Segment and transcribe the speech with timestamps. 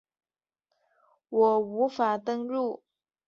[1.29, 2.81] 我无法登入